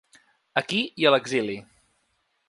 [0.61, 1.59] Aquí i a l’exili.